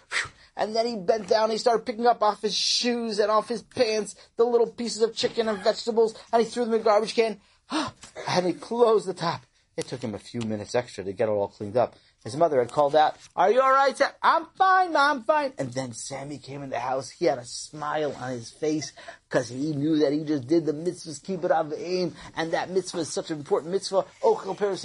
And 0.56 0.74
then 0.74 0.86
he 0.86 0.96
bent 0.96 1.28
down, 1.28 1.44
And 1.44 1.52
he 1.52 1.58
started 1.58 1.86
picking 1.86 2.06
up 2.06 2.20
off 2.20 2.42
his 2.42 2.54
shoes 2.54 3.20
and 3.20 3.30
off 3.30 3.48
his 3.48 3.62
pants 3.62 4.16
the 4.36 4.44
little 4.44 4.66
pieces 4.66 5.02
of 5.02 5.14
chicken 5.14 5.48
and 5.48 5.62
vegetables, 5.62 6.14
and 6.32 6.42
he 6.42 6.48
threw 6.48 6.64
them 6.64 6.74
in 6.74 6.80
the 6.80 6.84
garbage 6.84 7.14
can. 7.14 7.40
And 8.28 8.46
he 8.46 8.52
closed 8.52 9.06
the 9.06 9.14
top. 9.14 9.42
It 9.76 9.86
took 9.86 10.02
him 10.02 10.14
a 10.14 10.18
few 10.18 10.40
minutes 10.40 10.74
extra 10.74 11.04
to 11.04 11.12
get 11.12 11.28
it 11.28 11.32
all 11.32 11.48
cleaned 11.48 11.76
up. 11.76 11.94
His 12.24 12.36
mother 12.36 12.58
had 12.58 12.72
called 12.72 12.96
out, 12.96 13.16
Are 13.36 13.50
you 13.50 13.60
alright, 13.60 13.96
Sam? 13.96 14.10
I'm 14.22 14.46
fine, 14.56 14.92
Mom, 14.92 15.18
I'm 15.18 15.24
fine. 15.24 15.52
And 15.56 15.72
then 15.72 15.92
Sammy 15.92 16.38
came 16.38 16.62
in 16.62 16.70
the 16.70 16.78
house. 16.78 17.10
He 17.10 17.26
had 17.26 17.38
a 17.38 17.44
smile 17.44 18.14
on 18.20 18.32
his 18.32 18.50
face 18.50 18.92
because 19.28 19.48
he 19.48 19.72
knew 19.72 19.98
that 19.98 20.12
he 20.12 20.24
just 20.24 20.46
did 20.46 20.66
the 20.66 20.72
mitzvahs, 20.72 21.22
kibbud 21.22 21.50
av 21.50 21.68
v'eim, 21.68 22.12
and 22.36 22.52
that 22.52 22.70
mitzvah 22.70 23.00
is 23.00 23.08
such 23.08 23.30
an 23.30 23.38
important 23.38 23.72
mitzvah. 23.72 24.04
Kamas 24.22 24.84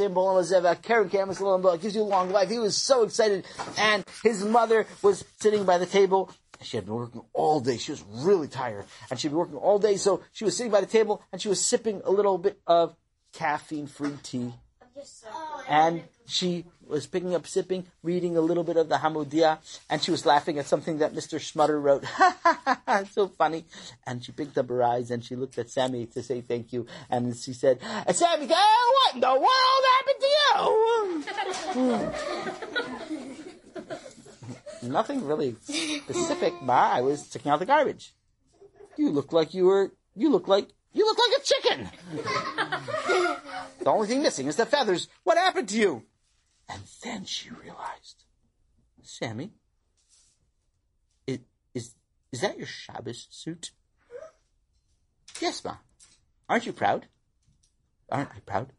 gives 1.81 1.95
you 1.95 2.01
a 2.01 2.03
long 2.03 2.31
life. 2.31 2.49
He 2.49 2.59
was 2.59 2.77
so 2.77 3.03
excited. 3.03 3.45
And 3.77 4.05
his 4.23 4.45
mother 4.45 4.85
was 5.01 5.25
sitting 5.39 5.65
by 5.65 5.77
the 5.77 5.85
table 5.85 6.31
she 6.61 6.77
had 6.77 6.85
been 6.85 6.95
working 6.95 7.21
all 7.33 7.59
day. 7.59 7.77
She 7.77 7.91
was 7.91 8.03
really 8.09 8.47
tired. 8.47 8.85
And 9.09 9.19
she'd 9.19 9.29
been 9.29 9.37
working 9.37 9.57
all 9.57 9.79
day. 9.79 9.97
So 9.97 10.21
she 10.31 10.45
was 10.45 10.55
sitting 10.55 10.71
by 10.71 10.81
the 10.81 10.87
table 10.87 11.21
and 11.31 11.41
she 11.41 11.49
was 11.49 11.63
sipping 11.63 12.01
a 12.05 12.11
little 12.11 12.37
bit 12.37 12.59
of 12.65 12.95
caffeine 13.33 13.87
free 13.87 14.17
tea. 14.23 14.53
And 15.67 16.03
she 16.25 16.65
was 16.93 17.07
picking 17.07 17.33
up, 17.33 17.47
sipping, 17.47 17.87
reading 18.03 18.37
a 18.37 18.41
little 18.41 18.63
bit 18.63 18.77
of 18.77 18.87
the 18.87 18.97
Hamodia, 18.97 19.57
and 19.89 20.01
she 20.01 20.11
was 20.11 20.25
laughing 20.25 20.59
at 20.59 20.67
something 20.67 20.99
that 20.99 21.13
Mr. 21.13 21.39
Schmutter 21.39 21.81
wrote. 21.81 22.05
so 23.11 23.27
funny. 23.27 23.65
And 24.05 24.23
she 24.23 24.31
picked 24.31 24.57
up 24.57 24.69
her 24.69 24.83
eyes 24.83 25.09
and 25.11 25.25
she 25.25 25.35
looked 25.35 25.57
at 25.57 25.69
Sammy 25.69 26.05
to 26.07 26.21
say 26.21 26.41
thank 26.41 26.71
you. 26.71 26.85
And 27.09 27.35
she 27.35 27.53
said, 27.53 27.79
Sammy, 28.11 28.45
what 28.47 29.15
in 29.15 29.21
the 29.21 29.27
world 29.27 29.83
happened 29.95 30.19
to 30.21 30.27
you? 30.27 30.53
Hmm. 34.79 34.91
Nothing 34.91 35.25
really 35.25 35.55
specific, 35.63 36.61
Ma. 36.61 36.91
I 36.93 37.01
was 37.01 37.27
taking 37.29 37.51
out 37.51 37.59
the 37.59 37.65
garbage. 37.65 38.13
You 38.97 39.09
look 39.09 39.33
like 39.33 39.53
you 39.53 39.65
were, 39.65 39.91
you 40.15 40.29
look 40.29 40.47
like, 40.47 40.69
you 40.93 41.05
look 41.05 41.17
like 41.17 41.39
a 41.39 41.43
chicken. 41.43 41.89
the 43.79 43.89
only 43.89 44.07
thing 44.07 44.21
missing 44.21 44.45
is 44.47 44.57
the 44.57 44.67
feathers. 44.67 45.07
What 45.23 45.37
happened 45.37 45.69
to 45.69 45.77
you? 45.77 46.03
And 46.73 46.81
then 47.03 47.25
she 47.25 47.49
realized, 47.49 48.23
Sammy, 49.03 49.51
it, 51.27 51.41
is, 51.75 51.93
is 52.31 52.41
that 52.41 52.57
your 52.57 52.67
Shabbos 52.67 53.27
suit? 53.29 53.71
Yes, 55.39 55.63
Ma. 55.63 55.75
Aren't 56.49 56.65
you 56.65 56.73
proud? 56.73 57.07
Aren't 58.09 58.31
I 58.31 58.39
proud? 58.39 58.73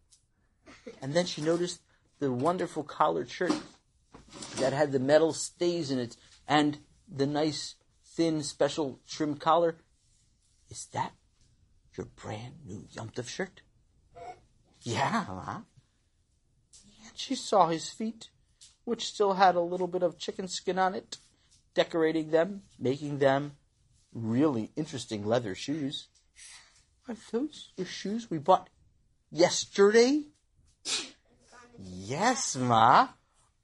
And 1.00 1.14
then 1.14 1.26
she 1.26 1.40
noticed 1.40 1.80
the 2.18 2.32
wonderful 2.32 2.82
collared 2.82 3.30
shirt 3.30 3.52
that 4.56 4.72
had 4.72 4.90
the 4.90 4.98
metal 4.98 5.32
stays 5.32 5.90
in 5.90 5.98
it 5.98 6.16
and 6.48 6.78
the 7.08 7.26
nice 7.26 7.76
thin 8.04 8.42
special 8.42 9.00
trim 9.08 9.36
collar. 9.36 9.76
Is 10.68 10.86
that 10.92 11.12
your 11.96 12.06
brand 12.06 12.54
new 12.66 12.86
Yom 12.90 13.10
Tov 13.10 13.28
shirt? 13.28 13.62
Yeah, 14.82 15.24
Ma. 15.28 15.60
She 17.14 17.34
saw 17.34 17.68
his 17.68 17.88
feet, 17.88 18.28
which 18.84 19.06
still 19.06 19.34
had 19.34 19.54
a 19.54 19.60
little 19.60 19.86
bit 19.86 20.02
of 20.02 20.18
chicken 20.18 20.48
skin 20.48 20.78
on 20.78 20.94
it, 20.94 21.18
decorating 21.74 22.30
them, 22.30 22.62
making 22.78 23.18
them 23.18 23.52
really 24.12 24.70
interesting 24.76 25.24
leather 25.24 25.54
shoes. 25.54 26.08
Are 27.08 27.16
those 27.32 27.72
your 27.76 27.86
shoes 27.86 28.30
we 28.30 28.38
bought 28.38 28.68
yesterday? 29.30 30.24
Yes, 31.78 32.56
Ma. 32.56 33.08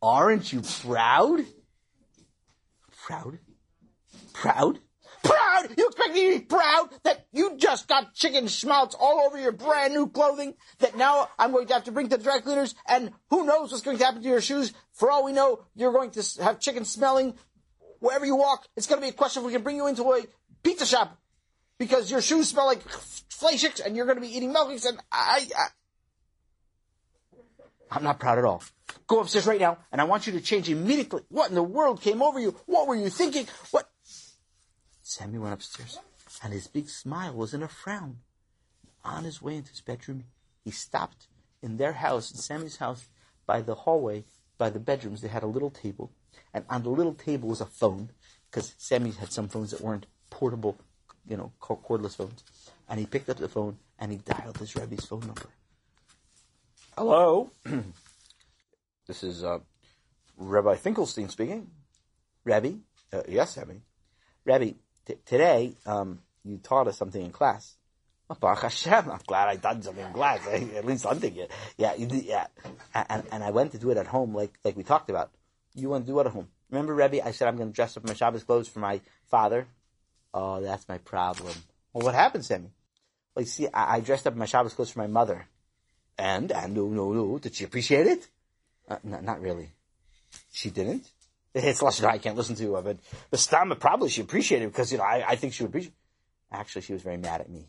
Aren't 0.02 0.52
you 0.52 0.62
proud? 0.62 1.45
Proud? 3.04 3.38
Proud? 4.33 4.78
Proud? 6.11 6.17
You 6.17 6.38
be 6.38 6.45
proud 6.45 6.88
that 7.05 7.26
you 7.33 7.57
just 7.57 7.88
got 7.88 8.14
chicken 8.14 8.49
schmaltz 8.49 8.95
all 8.99 9.21
over 9.26 9.40
your 9.40 9.52
brand 9.52 9.95
new 9.95 10.09
clothing 10.09 10.55
that 10.79 10.97
now 10.97 11.29
I'm 11.38 11.52
going 11.52 11.67
to 11.69 11.75
have 11.75 11.85
to 11.85 11.93
bring 11.93 12.09
to 12.09 12.17
the 12.17 12.23
dry 12.23 12.40
cleaners 12.40 12.75
and 12.87 13.12
who 13.31 13.45
knows 13.45 13.71
what's 13.71 13.83
going 13.83 13.99
to 13.99 14.05
happen 14.05 14.23
to 14.23 14.29
your 14.29 14.40
shoes? 14.40 14.73
For 14.93 15.11
all 15.11 15.25
we 15.25 15.33
know, 15.33 15.64
you're 15.75 15.93
going 15.93 16.11
to 16.12 16.43
have 16.43 16.61
chicken 16.61 16.85
smelling 16.85 17.35
wherever 18.00 18.26
you 18.26 18.37
walk. 18.37 18.67
It's 18.76 18.87
going 18.87 19.00
to 19.00 19.07
be 19.07 19.11
a 19.11 19.17
question 19.17 19.43
if 19.43 19.47
we 19.47 19.52
can 19.52 19.62
bring 19.62 19.76
you 19.76 19.87
into 19.87 20.05
a 20.12 20.23
pizza 20.62 20.87
shop 20.87 21.19
because 21.79 22.11
your 22.11 22.21
shoes 22.21 22.49
smell 22.49 22.67
like 22.67 22.83
flakes 23.31 23.81
and 23.81 23.97
you're 23.97 24.07
going 24.07 24.19
to 24.19 24.23
be 24.23 24.37
eating 24.37 24.52
milkshakes 24.52 24.87
and 24.87 24.99
I, 25.11 25.47
I 25.57 25.67
I'm 27.90 28.05
not 28.05 28.21
proud 28.21 28.38
at 28.38 28.45
all. 28.45 28.62
Go 29.07 29.21
upstairs 29.21 29.47
right 29.47 29.61
now, 29.61 29.79
and 29.90 30.00
I 30.00 30.05
want 30.05 30.26
you 30.26 30.33
to 30.35 30.40
change 30.40 30.69
immediately. 30.69 31.23
What 31.29 31.49
in 31.49 31.57
the 31.57 31.62
world 31.62 32.00
came 32.00 32.23
over 32.23 32.38
you? 32.38 32.55
What 32.67 32.87
were 32.87 32.95
you 32.95 33.09
thinking? 33.09 33.47
What? 33.73 33.90
Sammy 35.11 35.38
went 35.38 35.55
upstairs, 35.55 35.99
and 36.40 36.52
his 36.52 36.69
big 36.69 36.88
smile 36.88 37.35
was 37.35 37.52
in 37.52 37.64
a 37.64 37.69
frown. 37.69 38.19
On 39.05 39.25
his 39.25 39.43
way 39.43 39.57
into 39.57 39.71
his 39.71 39.81
bedroom, 39.81 40.23
he 40.64 40.71
stopped 40.71 41.26
in 41.61 41.79
their 41.79 41.95
house, 41.95 42.31
in 42.31 42.37
Sammy's 42.37 42.76
house, 42.76 43.09
by 43.45 43.61
the 43.61 43.75
hallway, 43.75 44.25
by 44.57 44.71
the 44.71 44.79
bedrooms. 44.79 45.21
They 45.21 45.26
had 45.26 45.43
a 45.43 45.49
little 45.49 45.71
table, 45.71 46.12
and 46.55 46.64
on 46.71 46.85
the 46.85 46.90
little 46.90 47.14
table 47.14 47.49
was 47.49 47.61
a 47.61 47.67
phone, 47.67 48.11
because 48.49 48.73
Sammy 48.79 49.11
had 49.11 49.33
some 49.33 49.49
phones 49.49 49.73
that 49.73 49.81
weren't 49.81 50.07
portable, 50.31 50.79
you 51.26 51.37
know, 51.37 51.50
cordless 51.61 52.14
phones. 52.14 52.45
And 52.88 53.00
he 53.00 53.07
picked 53.07 53.29
up 53.29 53.38
the 53.38 53.49
phone, 53.49 53.79
and 53.99 54.12
he 54.12 54.19
dialed 54.19 54.59
his 54.59 54.76
Rebbe's 54.76 55.07
phone 55.07 55.21
number. 55.26 55.50
Hello? 56.97 57.50
this 59.09 59.25
is 59.25 59.43
uh, 59.43 59.59
Rabbi 60.37 60.76
Finkelstein 60.76 61.29
speaking. 61.31 61.69
Rabbi? 62.45 62.75
Uh, 63.12 63.23
yes, 63.29 63.59
Rabbi. 63.59 63.75
Rabbi, 64.45 64.73
today 65.26 65.75
um, 65.87 66.21
you 66.45 66.59
taught 66.59 66.88
us 66.88 66.99
something 66.99 67.23
in 67.23 67.30
class. 67.30 67.76
Oh, 68.28 68.37
Baruch 68.38 68.62
Hashem, 68.62 69.11
I'm 69.11 69.21
glad 69.26 69.49
I 69.49 69.57
done 69.57 69.83
something 69.83 70.04
in 70.04 70.12
class. 70.12 70.47
At 70.47 70.85
least 70.85 71.02
something. 71.02 71.35
Yeah, 71.35 71.47
yeah, 71.76 71.95
you 71.95 72.09
yeah. 72.12 72.47
And, 72.95 73.25
and 73.33 73.42
I 73.42 73.50
went 73.50 73.73
to 73.73 73.78
do 73.78 73.90
it 73.90 73.97
at 73.97 74.07
home, 74.07 74.35
like 74.35 74.59
like 74.64 74.76
we 74.76 74.85
talked 74.85 75.11
about. 75.11 75.30
You 75.75 75.88
want 75.88 76.07
to 76.07 76.12
do 76.12 76.19
it 76.21 76.26
at 76.26 76.33
home? 76.33 76.49
Remember, 76.71 76.95
Rebbe? 76.95 77.26
I 77.26 77.33
said 77.33 77.49
I'm 77.49 77.57
going 77.57 77.71
to 77.71 77.75
dress 77.75 77.97
up 77.97 78.07
my 78.07 78.14
Shabbos 78.14 78.45
clothes 78.45 78.69
for 78.69 78.78
my 78.78 79.00
father. 79.30 79.66
Oh, 80.33 80.61
that's 80.61 80.88
my 80.88 80.99
problem. 80.99 81.54
Well, 81.92 82.04
what 82.04 82.14
happened, 82.14 82.45
Sammy? 82.45 82.71
Well, 83.35 83.42
you 83.42 83.49
see, 83.49 83.69
I, 83.69 83.97
I 83.97 84.00
dressed 84.00 84.26
up 84.26 84.37
my 84.37 84.47
Shabbos 84.47 84.75
clothes 84.75 84.90
for 84.90 85.00
my 85.00 85.07
mother. 85.09 85.47
And, 86.16 86.52
and, 86.52 86.75
no, 86.75 86.87
no, 86.88 87.12
no, 87.12 87.38
did 87.38 87.54
she 87.54 87.64
appreciate 87.64 88.07
it? 88.07 88.28
Uh, 88.88 88.99
no, 89.02 89.21
not 89.21 89.40
really. 89.40 89.71
She 90.52 90.71
didn't? 90.71 91.11
It's 91.54 91.83
less 91.83 92.02
I 92.02 92.19
can't 92.19 92.37
listen 92.37 92.54
to, 92.57 92.76
uh, 92.76 92.83
but, 92.83 92.99
Stama 93.33 93.78
probably 93.78 94.09
she 94.09 94.21
appreciated 94.21 94.66
it 94.66 94.69
because, 94.69 94.92
you 94.92 94.99
know, 94.99 95.04
I, 95.04 95.25
I 95.30 95.37
think 95.37 95.52
she 95.52 95.64
would 95.64 95.71
appreciate 95.71 95.95
Actually, 96.52 96.83
she 96.83 96.92
was 96.92 97.02
very 97.02 97.16
mad 97.16 97.40
at 97.40 97.49
me. 97.49 97.69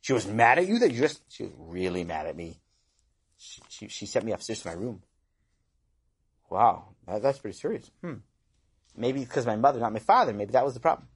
She 0.00 0.12
was 0.12 0.26
mad 0.26 0.58
at 0.58 0.68
you 0.68 0.78
that 0.80 0.92
you 0.92 1.00
just, 1.00 1.22
she 1.32 1.44
was 1.44 1.52
really 1.58 2.04
mad 2.04 2.26
at 2.26 2.36
me. 2.36 2.60
She, 3.38 3.62
she, 3.68 3.88
she 3.88 4.06
sent 4.06 4.24
me 4.24 4.32
upstairs 4.32 4.62
to 4.62 4.68
my 4.68 4.74
room. 4.74 5.02
Wow, 6.48 6.90
that, 7.06 7.22
that's 7.22 7.38
pretty 7.38 7.56
serious. 7.56 7.90
Hmm. 8.00 8.14
Maybe 8.96 9.20
because 9.20 9.46
my 9.46 9.56
mother, 9.56 9.80
not 9.80 9.92
my 9.92 9.98
father, 9.98 10.32
maybe 10.32 10.52
that 10.52 10.64
was 10.64 10.74
the 10.74 10.80
problem. 10.80 11.08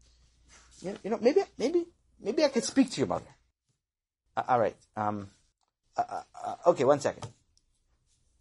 You, 0.83 0.97
you 1.05 1.11
know, 1.11 1.19
maybe, 1.21 1.43
maybe, 1.57 1.87
maybe 2.21 2.45
I 2.45 2.49
could 2.49 2.65
speak 2.65 2.91
to 2.93 3.01
your 3.01 3.07
mother. 3.07 3.29
Uh, 4.37 4.43
all 4.49 4.59
right, 4.59 4.77
um, 4.97 5.31
uh, 5.97 6.03
uh, 6.09 6.23
uh, 6.45 6.55
okay, 6.71 6.85
one 6.85 7.01
second. 7.01 7.27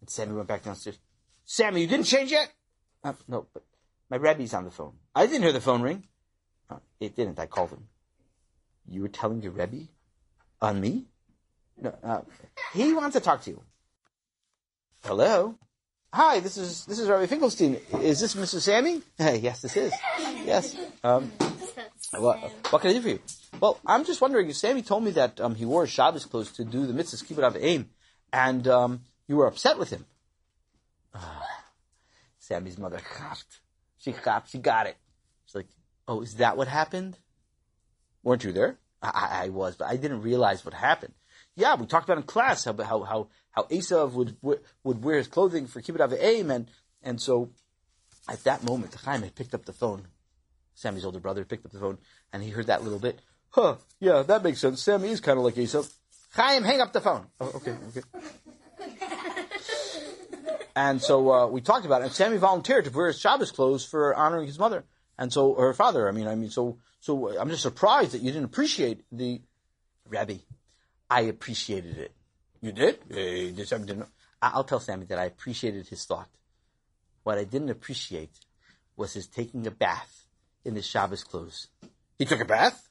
And 0.00 0.10
Sammy 0.10 0.32
went 0.32 0.48
back 0.48 0.64
downstairs. 0.64 0.98
Sammy, 1.44 1.82
you 1.82 1.86
didn't 1.86 2.06
change 2.06 2.32
yet? 2.32 2.52
Uh, 3.04 3.12
no, 3.26 3.46
but 3.52 3.64
my 4.10 4.16
Rebbe's 4.16 4.54
on 4.54 4.64
the 4.64 4.70
phone. 4.70 4.94
I 5.14 5.26
didn't 5.26 5.42
hear 5.42 5.52
the 5.52 5.60
phone 5.60 5.82
ring. 5.82 6.04
Uh, 6.70 6.78
it 7.00 7.16
didn't. 7.16 7.38
I 7.38 7.46
called 7.46 7.70
him. 7.70 7.88
You 8.88 9.02
were 9.02 9.08
telling 9.08 9.42
your 9.42 9.52
Rebbe? 9.52 9.88
On 10.60 10.80
me? 10.80 11.04
No, 11.80 11.94
uh, 12.02 12.20
he 12.74 12.92
wants 12.92 13.14
to 13.14 13.20
talk 13.20 13.42
to 13.42 13.50
you. 13.50 13.62
Hello? 15.04 15.56
Hi, 16.12 16.40
this 16.40 16.56
is, 16.56 16.86
this 16.86 16.98
is 16.98 17.08
Rabbi 17.08 17.26
Finkelstein. 17.26 17.78
Is 18.00 18.18
this 18.18 18.34
Mr. 18.34 18.60
Sammy? 18.60 19.02
yes, 19.18 19.60
this 19.60 19.76
is. 19.76 19.92
Yes. 20.44 20.76
Um, 21.04 21.30
what, 22.18 22.38
what 22.70 22.82
can 22.82 22.90
I 22.90 22.94
do 22.94 23.02
for 23.02 23.08
you? 23.10 23.20
Well, 23.60 23.78
I'm 23.86 24.04
just 24.04 24.20
wondering, 24.20 24.48
if 24.48 24.56
Sammy 24.56 24.82
told 24.82 25.04
me 25.04 25.12
that 25.12 25.40
um, 25.40 25.54
he 25.54 25.64
wore 25.64 25.86
Shabbos 25.86 26.24
clothes 26.24 26.50
to 26.52 26.64
do 26.64 26.86
the 26.86 26.92
mitzvahs, 26.92 27.26
keep 27.26 27.38
it 27.38 27.44
out 27.44 27.54
of 27.54 27.62
aim, 27.62 27.90
and 28.32 28.66
um, 28.66 29.02
you 29.28 29.36
were 29.36 29.46
upset 29.46 29.78
with 29.78 29.90
him. 29.90 30.06
Sammy's 32.48 32.78
mother. 32.78 33.00
She. 33.98 34.14
She 34.46 34.58
got 34.58 34.86
it. 34.86 34.96
She's 35.44 35.54
like, 35.54 35.68
oh, 36.06 36.22
is 36.22 36.36
that 36.36 36.56
what 36.56 36.66
happened? 36.66 37.18
Weren't 38.22 38.42
you 38.42 38.52
there? 38.52 38.78
I, 39.02 39.42
I, 39.44 39.48
was, 39.50 39.76
but 39.76 39.88
I 39.88 39.96
didn't 39.96 40.22
realize 40.22 40.64
what 40.64 40.74
happened. 40.74 41.12
Yeah, 41.54 41.74
we 41.74 41.86
talked 41.86 42.08
about 42.08 42.16
in 42.16 42.24
class 42.24 42.64
how 42.64 42.72
how 42.72 43.02
how 43.02 43.28
how 43.50 43.62
Esav 43.64 44.12
would 44.12 44.36
would 44.42 45.04
wear 45.04 45.18
his 45.18 45.28
clothing 45.28 45.66
for 45.66 45.80
kibbud 45.80 46.00
av 46.00 46.12
v'eim, 46.12 46.50
and 46.50 46.70
and 47.02 47.20
so 47.20 47.50
at 48.28 48.42
that 48.44 48.64
moment, 48.64 48.94
Chaim 48.94 49.22
had 49.22 49.34
picked 49.34 49.54
up 49.54 49.64
the 49.64 49.72
phone. 49.72 50.06
Sammy's 50.74 51.04
older 51.04 51.20
brother 51.20 51.44
picked 51.44 51.66
up 51.66 51.72
the 51.72 51.80
phone, 51.80 51.98
and 52.32 52.42
he 52.42 52.50
heard 52.50 52.68
that 52.68 52.82
little 52.82 52.98
bit. 52.98 53.20
Huh? 53.50 53.76
Yeah, 54.00 54.22
that 54.22 54.42
makes 54.42 54.60
sense. 54.60 54.82
Sammy 54.82 55.08
is 55.08 55.20
kind 55.20 55.38
of 55.38 55.44
like 55.44 55.54
Esav. 55.56 55.92
Chaim, 56.34 56.62
hang 56.62 56.80
up 56.80 56.92
the 56.92 57.00
phone. 57.00 57.26
Oh, 57.40 57.52
okay, 57.56 57.76
okay. 57.88 58.02
And 60.78 61.02
so 61.02 61.32
uh, 61.32 61.46
we 61.48 61.60
talked 61.60 61.86
about 61.86 62.02
it. 62.02 62.04
And 62.04 62.12
Sammy 62.12 62.36
volunteered 62.36 62.84
to 62.84 62.92
wear 62.92 63.08
his 63.08 63.18
Shabbos 63.18 63.50
clothes 63.50 63.84
for 63.84 64.14
honoring 64.14 64.46
his 64.46 64.60
mother 64.60 64.84
and 65.18 65.32
so 65.32 65.54
her 65.56 65.74
father. 65.74 66.08
I 66.08 66.12
mean, 66.12 66.28
I 66.28 66.36
mean, 66.36 66.50
so 66.50 66.78
so 67.00 67.36
I'm 67.36 67.50
just 67.50 67.62
surprised 67.62 68.12
that 68.12 68.22
you 68.22 68.30
didn't 68.30 68.44
appreciate 68.44 69.02
the 69.10 69.42
Rabbi. 70.08 70.36
I 71.10 71.22
appreciated 71.22 71.98
it. 71.98 72.12
You 72.60 72.70
did? 72.70 73.00
Hey, 73.10 73.50
did 73.50 73.66
Sammy 73.66 73.86
didn't. 73.86 74.06
I- 74.40 74.52
I'll 74.54 74.62
tell 74.62 74.78
Sammy 74.78 75.06
that 75.06 75.18
I 75.18 75.24
appreciated 75.24 75.88
his 75.88 76.04
thought. 76.04 76.28
What 77.24 77.38
I 77.38 77.44
didn't 77.44 77.70
appreciate 77.70 78.30
was 78.96 79.14
his 79.14 79.26
taking 79.26 79.66
a 79.66 79.72
bath 79.72 80.26
in 80.64 80.76
his 80.76 80.86
Shabbos 80.86 81.24
clothes. 81.24 81.66
He 82.20 82.24
took 82.24 82.40
a 82.40 82.44
bath 82.44 82.88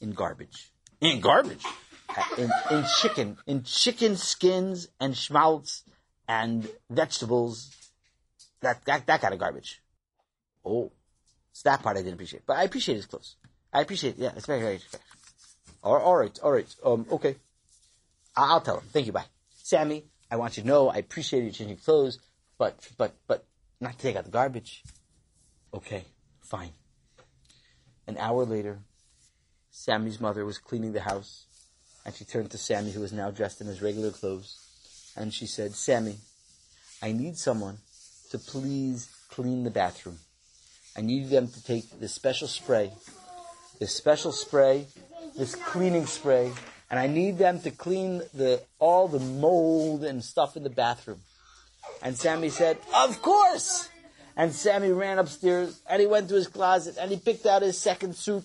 in 0.00 0.10
garbage. 0.10 0.72
In 1.00 1.20
garbage. 1.20 1.64
Uh, 2.08 2.22
In, 2.36 2.50
in 2.70 2.84
chicken, 3.00 3.38
in 3.46 3.62
chicken 3.62 4.16
skins 4.16 4.88
and 5.00 5.16
schmaltz 5.16 5.84
and 6.32 6.68
vegetables. 6.88 7.70
That, 8.62 8.84
that, 8.86 9.06
that 9.06 9.20
kind 9.20 9.34
of 9.34 9.40
garbage. 9.40 9.82
Oh. 10.64 10.92
So 11.52 11.68
that 11.68 11.82
part 11.82 11.96
I 11.96 12.00
didn't 12.00 12.14
appreciate. 12.14 12.44
But 12.46 12.56
I 12.56 12.62
appreciate 12.64 12.94
his 12.96 13.06
clothes. 13.06 13.36
I 13.72 13.80
appreciate 13.82 14.16
Yeah, 14.18 14.32
it's 14.36 14.46
very, 14.46 14.60
very 14.60 14.78
fair. 14.78 15.00
All, 15.82 15.96
all 15.96 16.16
right, 16.16 16.38
all 16.42 16.52
right. 16.52 16.74
Um, 16.84 17.06
okay. 17.10 17.36
I- 18.36 18.50
I'll 18.52 18.60
tell 18.60 18.78
him. 18.78 18.84
Thank 18.92 19.06
you. 19.06 19.12
Bye. 19.12 19.24
Sammy, 19.62 20.04
I 20.30 20.36
want 20.36 20.56
you 20.56 20.62
to 20.62 20.68
know 20.68 20.88
I 20.88 20.98
appreciate 20.98 21.44
you 21.44 21.50
changing 21.50 21.76
clothes, 21.78 22.18
but, 22.56 22.76
but, 22.96 23.14
but 23.26 23.44
not 23.80 23.92
to 23.92 23.98
take 23.98 24.16
out 24.16 24.24
the 24.24 24.30
garbage. 24.30 24.82
Okay, 25.74 26.04
fine. 26.40 26.72
An 28.06 28.16
hour 28.18 28.44
later, 28.44 28.80
Sammy's 29.70 30.20
mother 30.20 30.44
was 30.44 30.58
cleaning 30.58 30.92
the 30.92 31.00
house, 31.00 31.46
and 32.04 32.14
she 32.14 32.24
turned 32.24 32.50
to 32.50 32.58
Sammy, 32.58 32.92
who 32.92 33.00
was 33.00 33.12
now 33.12 33.30
dressed 33.30 33.60
in 33.60 33.66
his 33.66 33.82
regular 33.82 34.10
clothes, 34.10 34.71
and 35.16 35.32
she 35.32 35.46
said, 35.46 35.74
Sammy, 35.74 36.16
I 37.02 37.12
need 37.12 37.36
someone 37.36 37.78
to 38.30 38.38
please 38.38 39.10
clean 39.30 39.64
the 39.64 39.70
bathroom. 39.70 40.18
I 40.96 41.00
need 41.00 41.30
them 41.30 41.48
to 41.48 41.64
take 41.64 42.00
this 42.00 42.12
special 42.12 42.48
spray, 42.48 42.92
this 43.78 43.94
special 43.94 44.32
spray, 44.32 44.86
this 45.36 45.54
cleaning 45.54 46.06
spray, 46.06 46.52
and 46.90 47.00
I 47.00 47.06
need 47.06 47.38
them 47.38 47.60
to 47.60 47.70
clean 47.70 48.22
the 48.34 48.62
all 48.78 49.08
the 49.08 49.18
mold 49.18 50.04
and 50.04 50.22
stuff 50.22 50.56
in 50.56 50.62
the 50.62 50.70
bathroom. 50.70 51.20
And 52.02 52.16
Sammy 52.16 52.50
said, 52.50 52.78
Of 52.94 53.22
course! 53.22 53.88
And 54.36 54.52
Sammy 54.52 54.90
ran 54.92 55.18
upstairs 55.18 55.80
and 55.88 56.00
he 56.00 56.06
went 56.06 56.28
to 56.28 56.34
his 56.34 56.48
closet 56.48 56.96
and 57.00 57.10
he 57.10 57.16
picked 57.18 57.46
out 57.46 57.62
his 57.62 57.78
second 57.78 58.16
suit 58.16 58.44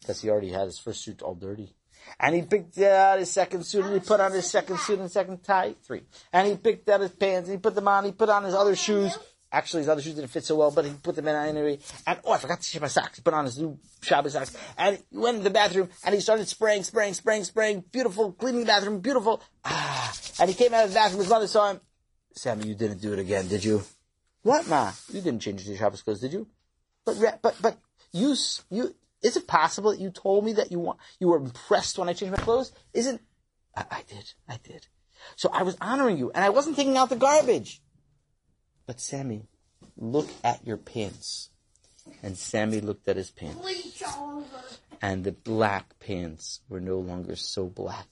because 0.00 0.20
he 0.22 0.30
already 0.30 0.50
had 0.50 0.64
his 0.64 0.78
first 0.78 1.02
suit 1.02 1.22
all 1.22 1.34
dirty. 1.34 1.74
And 2.18 2.34
he 2.34 2.42
picked 2.42 2.78
out 2.78 3.18
his 3.18 3.30
second 3.30 3.64
suit 3.64 3.84
and 3.84 3.94
he 3.94 4.00
put 4.00 4.20
on 4.20 4.32
his 4.32 4.50
second 4.50 4.78
suit 4.78 4.98
and 4.98 5.10
second 5.10 5.42
tie. 5.42 5.74
Three. 5.82 6.02
And 6.32 6.46
he 6.46 6.56
picked 6.56 6.88
out 6.88 7.00
his 7.00 7.10
pants 7.10 7.48
and 7.48 7.58
he 7.58 7.60
put 7.60 7.74
them 7.74 7.88
on. 7.88 8.04
He 8.04 8.12
put 8.12 8.28
on 8.28 8.44
his 8.44 8.54
other 8.54 8.76
shoes. 8.76 9.16
Actually, 9.52 9.80
his 9.80 9.88
other 9.88 10.00
shoes 10.00 10.14
didn't 10.14 10.30
fit 10.30 10.44
so 10.44 10.54
well, 10.54 10.70
but 10.70 10.84
he 10.84 10.92
put 10.92 11.16
them 11.16 11.26
in 11.26 11.34
anyway. 11.34 11.78
And 12.06 12.20
oh, 12.24 12.32
I 12.32 12.38
forgot 12.38 12.60
to 12.60 12.70
change 12.70 12.82
my 12.82 12.88
socks. 12.88 13.16
He 13.16 13.22
put 13.22 13.34
on 13.34 13.46
his 13.46 13.58
new 13.58 13.78
Shabbos 14.00 14.34
socks. 14.34 14.56
And 14.78 15.02
he 15.10 15.18
went 15.18 15.38
in 15.38 15.44
the 15.44 15.50
bathroom 15.50 15.88
and 16.04 16.14
he 16.14 16.20
started 16.20 16.46
spraying, 16.46 16.84
spraying, 16.84 17.14
spraying, 17.14 17.44
spraying. 17.44 17.84
Beautiful, 17.90 18.32
cleaning 18.32 18.60
the 18.60 18.66
bathroom, 18.66 19.00
beautiful. 19.00 19.42
Ah. 19.64 20.12
And 20.38 20.48
he 20.48 20.54
came 20.54 20.72
out 20.72 20.84
of 20.84 20.90
the 20.90 20.94
bathroom. 20.94 21.20
His 21.20 21.30
mother 21.30 21.48
saw 21.48 21.72
him. 21.72 21.80
Sammy, 22.32 22.68
you 22.68 22.74
didn't 22.74 23.00
do 23.00 23.12
it 23.12 23.18
again, 23.18 23.48
did 23.48 23.64
you? 23.64 23.82
What, 24.42 24.68
ma? 24.68 24.92
You 25.12 25.20
didn't 25.20 25.40
change 25.40 25.66
your 25.66 25.76
Shabbos 25.76 26.02
clothes, 26.02 26.20
did 26.20 26.32
you? 26.32 26.46
But, 27.04 27.40
but, 27.42 27.56
but, 27.60 27.76
you, 28.12 28.36
you, 28.70 28.94
is 29.22 29.36
it 29.36 29.46
possible 29.46 29.90
that 29.90 30.00
you 30.00 30.10
told 30.10 30.44
me 30.44 30.52
that 30.54 30.70
you 30.72 30.78
want, 30.78 30.98
you 31.18 31.28
were 31.28 31.36
impressed 31.38 31.98
when 31.98 32.08
I 32.08 32.12
changed 32.12 32.36
my 32.36 32.42
clothes? 32.42 32.72
Isn't, 32.94 33.20
I, 33.76 33.84
I 33.90 34.02
did, 34.08 34.32
I 34.48 34.58
did. 34.62 34.86
So 35.36 35.50
I 35.52 35.62
was 35.62 35.76
honoring 35.80 36.16
you, 36.18 36.30
and 36.34 36.42
I 36.44 36.48
wasn't 36.48 36.76
taking 36.76 36.96
out 36.96 37.10
the 37.10 37.16
garbage. 37.16 37.82
But 38.86 39.00
Sammy, 39.00 39.42
look 39.96 40.28
at 40.42 40.66
your 40.66 40.78
pants. 40.78 41.50
And 42.22 42.36
Sammy 42.36 42.80
looked 42.80 43.08
at 43.08 43.16
his 43.16 43.30
pants, 43.30 43.60
Bleach 43.60 44.02
all 44.04 44.38
over. 44.38 44.64
and 45.02 45.22
the 45.22 45.32
black 45.32 45.98
pants 46.00 46.60
were 46.68 46.80
no 46.80 46.98
longer 46.98 47.36
so 47.36 47.66
black. 47.66 48.06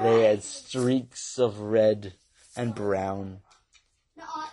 They 0.00 0.22
had 0.22 0.42
streaks 0.42 1.38
of 1.38 1.58
red 1.60 2.14
and 2.56 2.74
brown. 2.74 3.40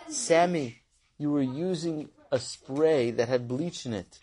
Sammy, 0.08 0.82
you 1.16 1.30
were 1.30 1.42
using 1.42 2.08
a 2.32 2.38
spray 2.38 3.10
that 3.12 3.28
had 3.28 3.48
bleach 3.48 3.86
in 3.86 3.94
it. 3.94 4.18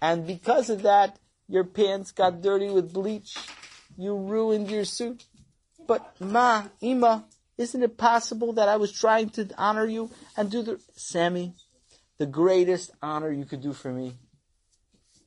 And 0.00 0.26
because 0.26 0.70
of 0.70 0.82
that, 0.82 1.18
your 1.48 1.64
pants 1.64 2.12
got 2.12 2.42
dirty 2.42 2.70
with 2.70 2.92
bleach. 2.92 3.36
You 3.98 4.16
ruined 4.16 4.70
your 4.70 4.84
suit. 4.84 5.24
But 5.86 6.14
Ma, 6.20 6.64
Ima, 6.80 7.24
isn't 7.58 7.82
it 7.82 7.98
possible 7.98 8.54
that 8.54 8.68
I 8.68 8.76
was 8.76 8.92
trying 8.92 9.30
to 9.30 9.48
honor 9.58 9.84
you 9.84 10.10
and 10.36 10.50
do 10.50 10.62
the, 10.62 10.80
Sammy, 10.94 11.54
the 12.18 12.26
greatest 12.26 12.92
honor 13.02 13.30
you 13.30 13.44
could 13.44 13.60
do 13.60 13.72
for 13.72 13.92
me 13.92 14.14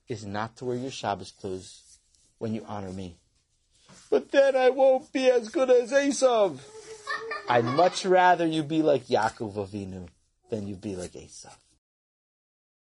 is 0.07 0.25
not 0.25 0.57
to 0.57 0.65
wear 0.65 0.77
your 0.77 0.91
Shabbos 0.91 1.31
clothes 1.31 1.99
when 2.37 2.53
you 2.53 2.63
honor 2.67 2.91
me. 2.91 3.17
But 4.09 4.31
then 4.31 4.55
I 4.55 4.69
won't 4.69 5.11
be 5.11 5.29
as 5.29 5.49
good 5.49 5.69
as 5.69 5.91
Esav. 5.91 6.59
I'd 7.49 7.65
much 7.65 8.05
rather 8.05 8.45
you 8.45 8.63
be 8.63 8.81
like 8.81 9.07
Yaakov 9.07 9.55
Avinu 9.55 10.07
than 10.49 10.67
you 10.67 10.75
be 10.75 10.95
like 10.95 11.11
Esav. 11.11 11.55